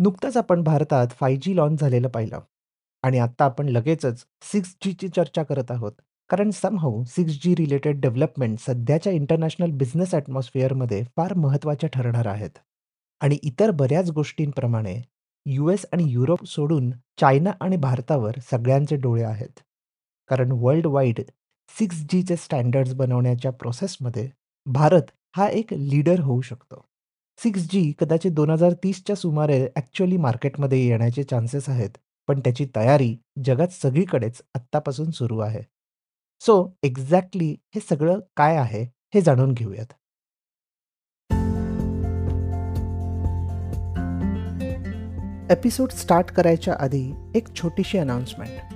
नुकतंच 0.00 0.36
आपण 0.36 0.62
भारतात 0.62 1.06
फाय 1.10 1.36
जी 1.36 1.56
लॉन्च 1.56 1.80
झालेलं 1.80 2.08
पाहिलं 2.08 2.40
आणि 3.02 3.18
आत्ता 3.18 3.44
आपण 3.44 3.68
लगेचच 3.68 4.24
सिक्स 4.42 4.74
जीची 4.84 5.08
चर्चा 5.08 5.42
करत 5.42 5.70
आहोत. 5.70 5.92
कारण 6.30 6.50
समहाऊ 6.50 7.04
6G 7.04 7.54
रिलेटेड 7.54 8.00
डेव्हलपमेंट 8.00 8.58
सध्याच्या 8.58 9.12
इंटरनॅशनल 9.12 9.70
बिझनेस 9.70 10.14
ॲटमॉस्फिअरमध्ये 10.14 11.02
फार 11.16 11.34
महत्त्वाच्या 11.34 11.90
ठरणार 11.92 12.26
आहेत. 12.26 12.50
आणि 13.20 13.38
इतर 13.42 13.70
बऱ्याच 13.70 14.10
गोष्टींप्रमाणे 14.10 15.02
यू 15.46 15.68
एस 15.68 15.86
आणि 15.92 16.04
युरोप 16.06 16.44
सोडून 16.44 16.90
चायना 17.20 17.50
आणि 17.60 17.76
भारतावर 17.76 18.38
सगळ्यांचे 18.50 18.96
डोळे 18.96 19.22
आहेत. 19.22 19.60
कारण 20.28 20.52
वर्ल्ड 20.52 20.86
वाईड 20.86 21.20
सिक्स 21.78 22.02
जीचे 22.10 22.36
स्टँडर्ड्स 22.36 22.94
बनवण्याच्या 22.94 23.50
प्रोसेसमध्ये 23.50 24.30
भारत 24.66 25.10
हा 25.36 25.48
एक 25.48 25.72
लीडर 25.72 26.20
होऊ 26.20 26.40
शकतो. 26.40 26.89
सिक्स 27.42 27.60
जी 27.70 27.92
कदाचित 28.00 28.30
2030च्या 28.30 29.16
सुमारे 29.16 29.68
ॲक्च्युअली 29.76 30.16
मार्केटमध्ये 30.16 30.86
येण्याचे 30.86 31.22
चान्सेस 31.22 31.68
आहेत. 31.68 31.90
पण 32.28 32.40
त्याची 32.40 32.66
तयारी 32.76 33.16
जगात 33.44 33.68
सगळीकडेच 33.68 34.42
आत्तापासून 34.54 35.10
सुरू 35.10 35.38
आहे. 35.38 35.60
सो 36.40 36.76
एक्झॅक्टली 36.82 37.56
हे 37.74 37.80
सगळं 37.80 38.20
काय 38.36 38.56
आहे 38.56 38.82
हे 38.82 39.20
जाणून 39.20 39.52
घेऊयात. 39.52 39.92
एपिसोड 45.52 45.90
स्टार्ट 45.90 46.26
करायच्या 46.26 46.76
आधी 46.80 47.12
एक 47.34 47.54
छोटीशी 47.54 47.98
अनाउन्समेंट. 47.98 48.74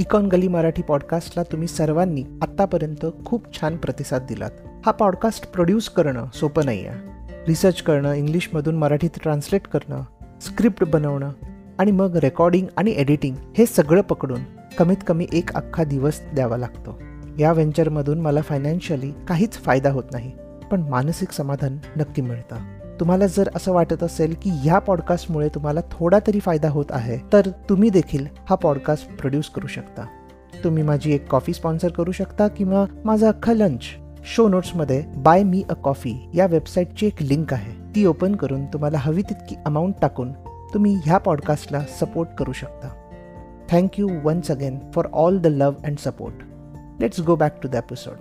इकॉन 0.00 0.26
गली 0.26 0.48
मराठी 0.48 0.82
पॉडकास्टला 0.82 1.42
तुम्ही 1.42 1.68
सर्वांनी 1.68 2.24
आत्तापर्यंत 2.42 3.06
खूप 3.26 3.60
छान 3.60 3.76
प्रतिसाद 3.76 4.22
दिलात. 4.22 4.50
हा 4.86 4.90
पॉडकास्ट 4.90 5.50
प्रोड्यूस 5.50 5.88
करणं 5.88 6.30
सोपं 6.34 6.64
नाही 6.64 6.86
आहे. 6.86 7.15
रिसर्च 7.48 7.82
करणं, 7.82 8.12
इंग्लिशमधून 8.12 8.76
मराठीत 8.76 9.10
ट्रान्सलेट 9.22 9.66
करणं, 9.66 10.00
स्क्रिप्ट 10.40 10.84
बनवणं 10.84 11.30
आणि 11.78 11.90
मग 11.90 12.16
रेकॉर्डिंग 12.16 12.66
आणि 12.76 12.90
एडिटिंग 12.90 13.36
हे 13.58 13.66
सगळं 13.66 14.00
पकडून 14.00 14.40
कमीत 14.78 14.96
कमी 15.06 15.26
एक 15.32 15.54
अख्खा 15.54 15.84
दिवस 15.84 16.20
द्यावा 16.34 16.56
लागतो. 16.56 17.00
या 17.38 17.52
व्हेंचरमधून 17.52 18.20
मला 18.20 18.40
फायनान्शियली 18.40 19.12
काहीच 19.28 19.52
फायदा 19.52 19.90
होत 19.90 20.04
नाही, 20.12 20.32
पण 20.70 20.80
मानसिक 20.80 21.30
समाधान 21.30 21.78
नक्की 21.96 22.22
मिळतं. 22.22 22.56
तुम्हाला 23.00 23.26
जर 23.26 23.48
असं 23.54 23.72
वाटत 23.72 24.02
असेल 24.02 24.34
की 24.42 24.50
ह्या 24.50 24.78
पॉडकास्टमुळे 24.78 25.48
तुम्हाला 25.48 25.80
थोडा 25.90 26.18
तरी 26.26 26.40
फायदा 26.40 26.70
होत 26.70 26.84
आहे 26.90 27.18
तर 27.32 27.46
तुम्ही 27.68 27.90
देखील 27.90 28.26
हा 28.50 28.56
पॉडकास्ट 28.56 29.16
प्रोड्यूस 29.16 29.50
करू 29.50 29.66
शकता 29.66 30.06
तुम्ही 30.64 30.82
माझी 30.82 31.14
एक 31.14 31.28
कॉफी 31.28 31.52
स्पॉन्सर 31.52 31.88
करू 31.88 32.12
शकता 32.12 32.48
किंवा 32.48 32.84
माझा 33.04 33.28
अख्खा 33.28 33.52
लंच 33.52 33.80
शो 34.28 34.46
नोट्समध्ये 34.48 35.04
बाय 35.16 35.42
मी 35.42 35.62
अ 35.70 35.72
कॉफी 35.72 36.12
या 36.34 36.46
वेबसाईटची 36.46 37.06
एक 37.06 37.22
लिंक 37.22 37.52
आहे. 37.52 37.72
ती 37.94 38.04
ओपन 38.06 38.34
करून 38.36 38.64
तुम्हाला 38.66 38.98
हवी 38.98 39.22
तितकी 39.22 39.56
अमाऊंट 39.66 39.94
टाकून 40.02 40.32
तुम्ही 40.74 40.94
ह्या 41.04 41.18
पॉडकास्टला 41.18 41.80
सपोर्ट 42.00 42.28
करू 42.38 42.52
शकता. 42.52 42.88
Thank you 43.70 44.08
once 44.24 44.50
again 44.50 44.78
for 44.94 45.08
all 45.12 45.38
the 45.38 45.46
love 45.46 45.86
and 45.86 45.98
support 45.98 46.42
let's 47.00 47.20
go 47.20 47.36
back 47.36 47.60
to 47.62 47.68
the 47.68 47.74
episode 47.74 48.16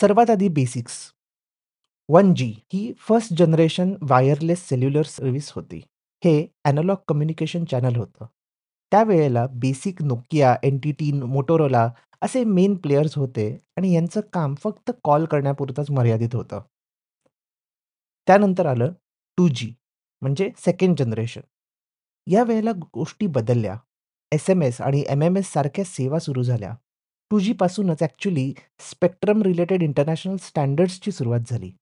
सर्वात 0.00 0.30
आधी 0.30 0.48
बेसिक्स. 0.48 0.92
वन 2.10 2.34
जी 2.34 2.54
ही 2.72 2.92
first 2.98 3.32
generation 3.34 3.94
wireless 4.02 4.68
cellular 4.68 5.02
service 5.02 5.52
होती. 5.52 5.80
हे 6.24 6.46
ॲनालॉग 6.64 6.96
कम्युनिकेशन 7.08 7.64
चॅनल 7.64 7.96
होतं. 7.96 8.26
त्यावेळेला 8.92 9.46
बेसिक 9.46 10.02
नोकिया, 10.02 10.56
एनटीटी, 10.62 11.12
मोटोरोला 11.12 11.90
असे 12.22 12.44
main 12.44 12.74
players 12.74 13.18
होते 13.18 13.58
आणि 13.76 13.94
यांचं 13.94 14.20
काम 14.32 14.54
फक्त 14.54 14.90
कॉल 15.04 15.24
करण्यापुरतंच 15.24 15.90
मर्यादित 15.90 16.34
होतं. 16.34 16.60
त्यानंतर 18.26 18.66
आलं 18.66 18.92
टू 19.36 19.48
जी 19.48 19.74
म्हणजे 20.22 20.50
सेकंड 20.58 20.96
जनरेशन. 20.98 21.40
या 22.26 22.42
वेळेला 22.42 22.72
गोष्टी 22.72 23.26
बदलल्या. 23.26 23.76
एस-एम-एस 24.32 24.80
आणि 24.80 25.04
एम-एम-एस 25.08 25.52
सारख्या 25.52 25.84
सेवा 25.84 26.18
सुरू 26.18 26.42
झाल्या. 26.42 26.74
टू 27.30 27.38
जी 27.38 27.52
पासूनच 27.52 28.02
स्पेक्ट्रम 28.80 29.42
रिलेटेड 29.42 29.82
इंटरनॅशनल 29.82 30.36
स्टँडर्ड्सची 30.36 31.12
सुरुवात 31.12 31.40
झाली. 31.46 31.72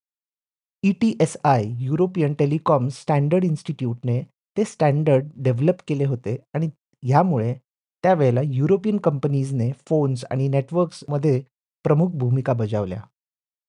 E T S I 0.86 1.64
European 1.66 2.34
telecom 2.34 2.88
standard 2.88 3.44
इन्स्टिट्यूटने 3.44 4.22
ते 4.56 4.64
स्टँडर्ड 4.64 5.26
डेव्हलप 5.36 5.74
केले 5.88 6.04
होते 6.04 6.36
आणि 6.54 6.70
ह्यामुळे 7.02 7.54
त्यावेळेला 8.02 8.40
युरोपियन 8.44 8.96
कंपनीजने 8.96 9.72
फोन्स 9.88 10.24
आणि 10.30 10.48
नेटवर्क्समध्ये 10.48 11.42
प्रमुख 11.84 12.08
भूमिका 12.08 12.52
बजावल्या. 12.52 13.02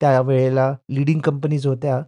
त्यावेळेला 0.02 0.76
लीडिंग 0.90 1.20
कंपनीज 1.20 1.68
होत्या 1.68 2.02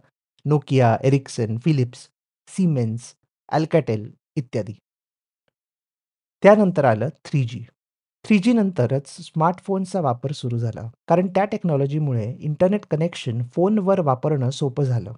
Nokia, 0.44 0.96
Ericsson, 1.04 1.56
Philips, 1.58 2.08
Siemens, 2.48 3.14
Alcatel 3.48 4.12
इत्यादी. 4.36 4.72
त्यानंतर 6.42 6.84
आलं 6.84 7.08
थ्री 7.24 7.44
जी. 7.44 7.64
थ्री 8.24 8.38
जी 8.38 8.52
नंतरच 8.52 9.08
स्मार्टफोनचा 9.08 10.00
वापर 10.00 10.32
सुरू 10.32 10.58
झाला. 10.58 10.90
कारण 11.08 11.26
त्या 11.26 11.44
टेक्नॉलॉजीमुळे 11.44 12.36
इंटरनेट 12.40 12.86
कनेक्शन 12.90 13.42
फोनवर 13.42 14.00
वापरणं 14.00 14.50
सोपं 14.50 14.84
झालं. 14.84 15.12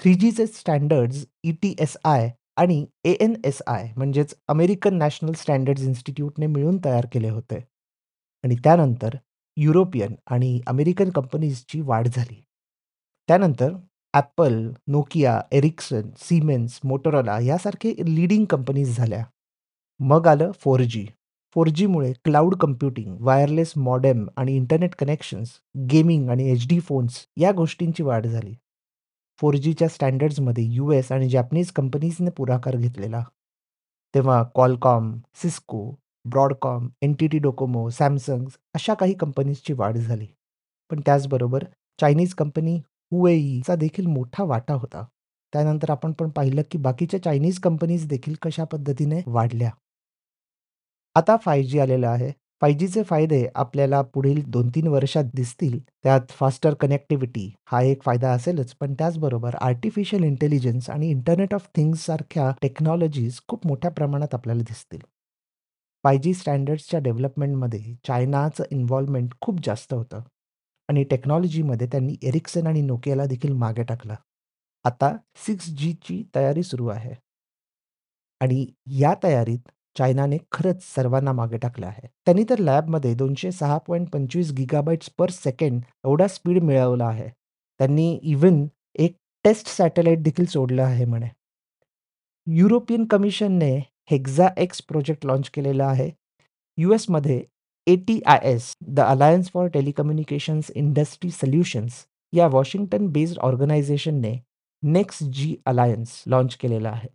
थ्री 0.00 0.14
जीचे 0.14 0.46
स्टँडर्ड्स 0.46 1.26
ई-टी-एस-आय 1.44 2.30
आणि 2.56 2.86
ए-एन-एस-आय 3.04 3.92
म्हणजेच 3.96 4.34
अमेरिकन 4.48 4.94
नॅशनल 4.94 5.32
स्टँडर्ड्स 5.32 5.82
इन्स्टिट्यूटने 5.82 6.46
मिळून 6.46 6.78
तयार 6.84 7.06
केले 7.12 7.28
होते. 7.28 7.56
आणि 8.44 8.56
त्यानंतर 8.56 9.14
युरोपियन 9.56 10.14
आणि 10.26 10.60
अमेरिकन 10.66 11.10
कंपनीजची 11.10 11.80
वाढ 11.80 12.08
झाली. 12.08 12.44
त्यानंतर 13.28 13.72
Apple, 14.14 14.72
Nokia, 14.86 15.40
Ericsson, 15.52 16.02
Siemens, 16.16 16.80
Motorola 16.84 17.40
यासारखे 17.40 17.94
लीडिंग 18.14 18.44
कंपनीज 18.44 18.96
झाल्या. 18.96 19.24
मग 20.00 20.26
आलं 20.26 20.50
फोर 20.52 20.80
जी. 20.80 21.06
फोर 21.54 21.68
जीमुळे 21.68 22.12
क्लाउड 22.12 22.54
कम्प्युटिंग, 22.54 23.16
वायरलेस 23.20 23.72
मॉडेम 23.76 24.26
आणि 24.36 24.56
इंटरनेट 24.56 24.94
कनेक्शन्स, 24.94 25.50
गेमिंग 25.90 26.30
आणि 26.30 26.50
एच-डी 26.50 26.80
फोन्स 26.80 27.26
या 27.36 27.52
गोष्टींची 27.52 28.02
वाढ 28.02 28.26
झाली. 28.26 28.54
फोर 29.40 29.54
जीच्या 29.54 29.88
स्टँडर्ड्समध्ये 29.88 30.64
यू 30.64 30.90
एस 30.90 31.12
आणि 31.12 31.28
जॅपनीज 31.28 31.70
कंपनीजने 31.70 32.30
पुढाकार 32.30 32.76
घेतलेला. 32.76 33.24
तेव्हा 34.14 34.42
Qualcomm, 34.54 35.18
Cisco, 35.34 35.90
Broadcom, 36.24 36.88
N 37.02 37.12
T 37.12 37.26
T 37.26 37.38
Docomo, 37.38 37.90
Samsung 37.90 38.46
अशा 38.74 38.94
काही 38.94 39.14
कंपनीजची 39.14 39.72
वाढ 39.72 39.96
झाली. 39.96 40.26
पण 40.90 41.00
त्याचबरोबर 41.00 41.64
चायनीज 42.00 42.34
कंपनी 42.34 42.76
हुएईचा 43.12 43.74
देखील 43.74 44.06
मोठा 44.06 44.44
वाटा 44.44 44.74
होता. 44.74 45.04
त्यानंतर 45.52 45.90
आपण 45.90 46.12
पण 46.12 46.28
पाहिलं 46.28 46.62
की 46.70 46.78
बाकीच्या 46.78 47.22
चायनीज 47.22 47.58
कंपनीज 47.58 48.08
देखील 48.08 48.34
कशा 48.42 48.64
पद्धतीने 48.64 49.20
वाढल्या. 49.26 49.70
आता 51.16 51.36
5G 51.36 51.78
आलेलं 51.78 52.06
आहे. 52.08 52.30
फाय 52.62 52.72
जीचे 52.74 53.02
फायदे 53.02 53.46
आपल्याला 53.54 54.00
पुढील 54.14 54.42
2-3 54.50 54.86
वर्षात 54.88 55.24
दिसतील. 55.34 55.78
त्यात 56.04 56.30
फास्टर 56.30 56.74
कनेक्टिव्हिटी 56.80 57.50
हा 57.70 57.80
एक 57.82 58.02
फायदा 58.02 58.30
असेलच, 58.32 58.74
पण 58.80 58.94
त्याचबरोबर 58.94 59.54
आर्टिफिशियल 59.60 60.24
इंटेलिजन्स 60.24 60.88
आणि 60.90 61.10
इंटरनेट 61.10 61.54
ऑफ 61.54 61.66
थिंग्स 61.76 62.04
सारख्या 62.06 62.50
टेक्नॉलॉजीज 62.62 63.40
खूप 63.48 63.66
मोठ्या 63.66 63.90
प्रमाणात 63.90 64.34
आपल्याला 64.34 64.62
दिसतील. 64.62 65.00
फाय 66.04 66.18
जी 66.18 66.34
स्टँडर्ड्सच्या 66.34 67.00
डेव्हलपमेंटमध्ये 67.00 67.94
चायनाचं 68.06 68.64
इन्व्हॉल्वमेंट 68.70 69.34
खूप 69.40 69.60
जास्त 69.64 69.94
होतं 69.94 70.22
आणि 70.88 71.04
टेक्नॉलॉजीमध्ये 71.04 71.86
त्यांनी 71.86 72.16
एरिक्सन 72.22 72.66
आणि 72.66 72.80
नोकियाला 72.82 73.26
देखील 73.26 73.52
मागे 73.56 73.82
टाकलं. 73.82 74.14
आता 74.84 75.16
सिक्स 75.46 75.68
जीची 75.78 76.22
तयारी 76.34 76.62
सुरू 76.62 76.86
आहे. 76.88 77.14
आणि 78.40 78.66
या 79.00 79.14
तयारीत 79.24 79.70
चायनाने 79.98 80.38
खरंच 80.52 80.82
सर्वांना 80.82 81.32
मागे 81.32 81.56
टाकलं 81.56 81.86
आहे. 81.86 82.06
त्यांनी 82.06 82.44
तर 82.50 82.58
लॅबमध्ये 82.58 83.14
दोनशे 83.14 83.52
सहा 83.52 83.78
पॉईंट 83.78 84.08
पंचवीस 84.10 84.52
गिगाबाईट्स 84.52 85.10
पर 85.18 85.30
सेकंड 85.30 85.80
एवढा 86.04 86.26
स्पीड 86.26 86.62
मिळवला 86.62 87.06
आहे. 87.06 87.28
त्यांनी 87.80 88.20
इव्हन 88.22 88.66
एक 88.94 89.16
टेस्ट 89.44 89.68
सॅटेलाइट 89.68 90.22
देखील 90.22 90.44
सोडलं 90.44 90.82
आहे 90.82 91.04
म्हणे. 91.04 91.28
युरोपियन 92.46 93.04
कमिशनने 93.04 93.76
हेक्झा 94.10 94.48
एक्स 94.56 94.82
प्रोजेक्ट 94.82 95.26
लॉन्च 95.26 95.50
केलेला 95.50 95.86
आहे. 95.86 96.10
यू 96.78 96.92
एसमध्ये 96.92 97.44
A T I S 97.86 98.72
the 98.86 99.00
alliance 99.00 99.50
for 99.50 99.66
telecommunications 99.66 100.70
industry 100.70 101.30
solutions 101.30 101.92
या 102.32 102.46
वॉशिंग्टन 102.46 103.06
बेस्ड 103.06 103.38
ऑर्गनायझेशनने 103.38 104.36
नेक्स्ट 104.82 105.22
जी 105.22 105.56
अलायन्स 105.66 106.22
लॉन्च 106.26 106.56
केलेला 106.56 106.90
आहे. 106.90 107.08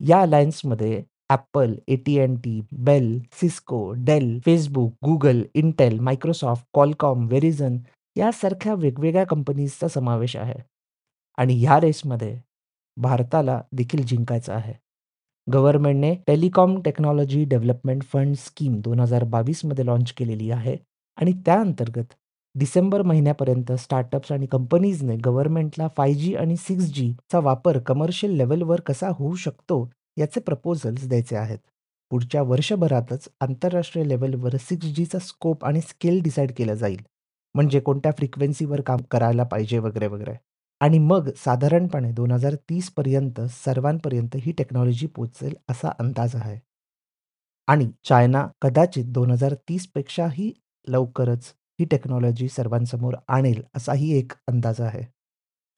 या 0.00 0.20
अलायन्समध्ये 0.20 1.02
Apple, 1.32 1.74
A T and T, 1.88 2.60
Bell, 2.72 3.20
Cisco, 3.32 3.92
Dell, 3.92 4.38
Facebook, 4.46 4.92
Google, 5.04 5.42
Intel, 5.54 5.98
Microsoft, 6.00 6.64
Qualcomm, 6.74 7.26
Verizon 7.26 7.78
यासारख्या 8.16 8.74
वेगवेगळ्या 8.74 9.24
कंपनीजचा 9.24 9.88
समावेश 9.88 10.36
आहे. 10.36 10.60
आणि 11.38 11.54
ह्या 11.54 11.80
रेसमध्ये 11.80 12.38
भारताला 12.96 13.60
देखील 13.72 14.04
जिंकायचं 14.04 14.52
आहे. 14.52 14.74
गव्हर्नमेंटने 15.52 16.14
telecom 16.26 16.80
technology 16.80 17.44
development 17.44 18.02
fund 18.02 18.34
scheme 18.34 18.80
दोन 18.80 19.00
हजार 19.00 19.24
बावीसमध्ये 19.24 19.86
लॉन्च 19.86 20.12
केलेली 20.12 20.50
आहे 20.50 20.76
आणि 21.18 21.32
त्या 21.46 21.60
अंतर्गत 21.60 22.14
डिसेंबर 22.54 23.02
महिन्यापर्यंत 23.02 23.72
स्टार्टअप्स 23.72 24.32
आणि 24.32 24.46
कंपनीजने 24.46 25.16
गव्हर्नमेंटला 25.16 25.88
फाय 25.96 26.14
जी 26.14 26.34
आणि 26.34 26.56
सिक्स 26.56 26.84
जीचा 26.84 27.38
वापर 27.38 27.78
कमर्शियल 27.78 28.32
लेवलवर 28.32 28.80
कसा 28.80 29.08
होऊ 29.08 29.34
शकतो 29.34 29.90
याचे 30.18 30.40
प्रपोजल्स 30.40 31.08
द्यायचे 31.08 31.36
आहेत. 31.36 31.58
पुढच्या 32.10 32.42
वर्षभरातच 32.42 33.28
आंतरराष्ट्रीय 33.40 34.04
लेवलवर 34.04 34.56
सिक्स 34.56 34.86
जीचा 34.86 35.18
स्कोप 35.18 35.64
आणि 35.64 35.80
स्केल 35.80 36.22
डिसाईड 36.22 36.52
केलं 36.56 36.74
जाईल. 36.74 37.02
म्हणजे 37.54 37.80
कोणत्या 37.80 38.12
फ्रिक्वेन्सीवर 38.12 38.80
काम 38.80 38.98
करायला 39.10 39.44
पाहिजे 39.44 39.78
वगैरे 39.78 40.06
वगैरे. 40.06 40.34
आणि 40.80 40.98
मग 40.98 41.30
साधारणपणे 41.36 42.12
दोन 42.12 42.30
हजार 42.32 42.54
तीसपर्यंत 42.54 43.40
सर्वांपर्यंत 43.40 44.36
ही 44.36 44.52
टेक्नॉलॉजी 44.52 45.06
पोचेल 45.06 45.54
असा 45.68 45.88
अंदाज 45.98 46.36
आहे. 46.36 46.58
आणि 47.66 47.90
चायना 48.04 48.46
कदाचित 48.62 49.04
दोन 49.04 49.30
हजार 49.30 49.54
तीसपेक्षाही 49.54 50.52
लवकरच 50.88 51.54
ही 51.80 51.84
टेक्नॉलॉजी 51.84 52.48
सर्वांसमोर 52.48 53.14
आणेल 53.28 53.62
असाही 53.74 54.18
एक 54.18 54.32
अंदाज 54.48 54.80
आहे. 54.80 55.02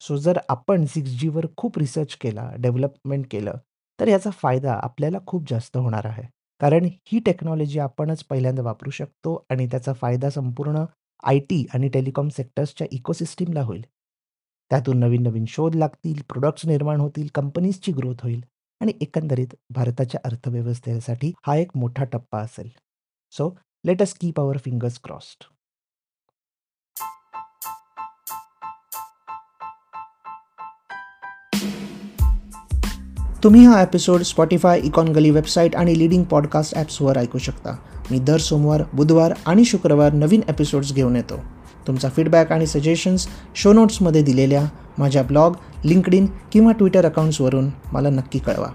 सो 0.01 0.17
जर 0.17 0.39
आपण 0.49 0.85
सिक्स 0.85 1.09
जीवर 1.09 1.45
खूप 1.57 1.77
रिसर्च 1.77 2.15
केला 2.15 2.51
डेव्हलपमेंट 2.59 3.25
केलं 3.31 3.53
तर 3.99 4.07
याचा 4.07 4.29
फायदा 4.29 4.73
आपल्याला 4.73 5.17
खूप 5.27 5.49
जास्त 5.49 5.77
होणार 5.77 6.05
आहे. 6.05 6.23
कारण 6.61 6.85
ही 6.85 7.19
टेक्नॉलॉजी 7.19 7.79
आपणच 7.79 8.23
पहिल्यांदा 8.23 8.61
वापरू 8.61 8.89
शकतो 8.89 9.35
आणि 9.49 9.67
त्याचा 9.67 9.93
फायदा 9.93 10.29
संपूर्ण 10.29 10.83
आय 11.23 11.39
टी 11.39 11.65
आणि 11.73 11.87
टेलिकॉम 11.87 12.29
सेक्टर्सच्या 12.29 12.87
इकोसिस्टीमला 12.91 13.61
होईल. 13.61 13.81
त्यातून 14.71 14.97
नवीन 14.97 15.23
नवीन 15.23 15.45
शोध 15.47 15.75
लागतील 15.75 16.21
प्रोडक्ट्स 16.21 16.65
निर्माण 16.65 17.01
होतील 17.01 17.27
कंपनीजची 17.35 17.91
ग्रोथ 17.91 18.23
होईल 18.23 18.41
आणि 18.81 18.93
एकंदरीत 19.01 19.55
भारताच्या 19.69 20.21
अर्थव्यवस्थेसाठी 20.25 21.31
हा 21.47 21.55
एक 21.55 21.71
मोठा 21.75 22.03
टप्पा 22.03 22.39
असेल. 22.39 22.69
So 23.33 23.49
let 23.85 24.01
us 24.01 24.13
keep 24.13 24.39
our 24.39 24.57
fingers 24.57 24.99
crossed 24.99 25.43
तुम्ही 33.45 33.65
हा 33.65 33.81
episode 33.81 34.21
Spotify 34.21 34.79
econ 34.79 35.07
Gali 35.07 35.29
website 35.29 35.75
आणि 35.75 35.99
लिडिंग 35.99 36.23
पॉडकास्ट 36.23 36.75
ॲप्सवर 36.75 37.17
ऐकू 37.17 37.37
शकता. 37.37 37.75
मी 38.11 38.19
दर 38.19 38.37
सोमवार 38.37 38.83
बुधवार 38.93 39.33
आणि 39.45 39.65
शुक्रवार 39.65 40.13
नवीन 40.13 40.41
एपिसोड्स 40.49 40.93
घेऊन 40.93 41.15
येतो. 41.15 41.39
तुमचा 41.87 42.09
फीडबॅक 42.09 42.51
आणि 42.51 42.67
सजेशन्स 42.67 43.27
शो 43.55 43.73
नोट्समध्ये 43.73 44.21
दिलेल्या 44.21 44.65
माझ्या 44.97 45.23
ब्लॉग 45.23 45.53
लिंकडिन 45.85 46.25
किंवा 46.25 46.71
ट्विटर 46.71 47.05
अकाउंट्सवरून 47.05 47.69
मला 47.93 48.09
नक्की 48.09 48.39
कळवा. 48.39 48.67